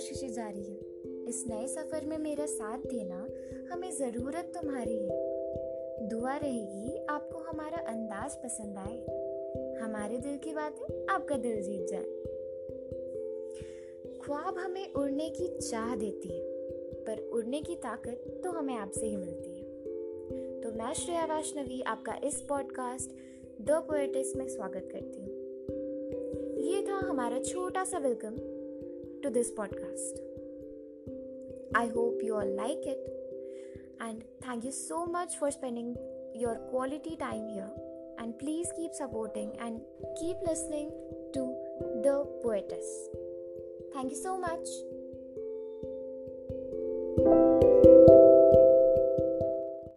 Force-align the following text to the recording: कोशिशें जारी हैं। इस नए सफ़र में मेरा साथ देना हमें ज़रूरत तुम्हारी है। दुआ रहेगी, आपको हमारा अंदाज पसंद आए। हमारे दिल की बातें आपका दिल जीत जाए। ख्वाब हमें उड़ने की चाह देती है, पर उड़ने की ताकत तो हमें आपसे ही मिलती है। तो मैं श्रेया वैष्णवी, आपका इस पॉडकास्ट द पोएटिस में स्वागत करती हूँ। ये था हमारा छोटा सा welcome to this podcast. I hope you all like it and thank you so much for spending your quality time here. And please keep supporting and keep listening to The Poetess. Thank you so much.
कोशिशें 0.00 0.32
जारी 0.32 0.62
हैं। 0.62 1.26
इस 1.28 1.44
नए 1.48 1.66
सफ़र 1.66 2.04
में 2.06 2.18
मेरा 2.18 2.46
साथ 2.46 2.78
देना 2.78 3.16
हमें 3.72 3.90
ज़रूरत 3.90 4.52
तुम्हारी 4.54 4.94
है। 4.94 6.08
दुआ 6.08 6.36
रहेगी, 6.36 7.06
आपको 7.06 7.38
हमारा 7.38 7.78
अंदाज 7.78 8.34
पसंद 8.34 8.78
आए। 8.78 8.96
हमारे 9.82 10.18
दिल 10.18 10.38
की 10.38 10.52
बातें 10.52 11.06
आपका 11.06 11.36
दिल 11.36 11.62
जीत 11.62 11.86
जाए। 11.88 12.04
ख्वाब 14.22 14.58
हमें 14.58 14.92
उड़ने 14.92 15.28
की 15.30 15.48
चाह 15.58 15.94
देती 15.96 16.28
है, 16.28 16.42
पर 17.04 17.20
उड़ने 17.32 17.60
की 17.60 17.76
ताकत 17.76 18.40
तो 18.44 18.50
हमें 18.50 18.74
आपसे 18.74 19.06
ही 19.06 19.16
मिलती 19.16 19.50
है। 19.50 20.60
तो 20.60 20.72
मैं 20.72 20.94
श्रेया 20.94 21.24
वैष्णवी, 21.24 21.80
आपका 21.82 22.14
इस 22.24 22.40
पॉडकास्ट 22.40 23.10
द 23.60 23.70
पोएटिस 23.70 24.36
में 24.36 24.48
स्वागत 24.48 24.88
करती 24.92 25.20
हूँ। 25.20 25.28
ये 26.64 26.82
था 26.88 26.96
हमारा 27.08 27.38
छोटा 27.38 27.84
सा 27.84 27.98
welcome 27.98 28.59
to 29.22 29.30
this 29.30 29.50
podcast. 29.50 30.18
I 31.74 31.86
hope 31.86 32.20
you 32.22 32.34
all 32.34 32.56
like 32.56 32.84
it 32.84 32.98
and 34.00 34.24
thank 34.42 34.64
you 34.64 34.72
so 34.72 35.06
much 35.06 35.36
for 35.36 35.50
spending 35.50 35.94
your 36.34 36.56
quality 36.70 37.16
time 37.16 37.48
here. 37.48 37.70
And 38.18 38.38
please 38.38 38.68
keep 38.76 38.92
supporting 38.92 39.52
and 39.60 39.80
keep 40.18 40.36
listening 40.46 40.90
to 41.34 41.54
The 42.02 42.26
Poetess. 42.42 43.08
Thank 43.94 44.10
you 44.10 44.16
so 44.16 44.38
much. 44.38 44.66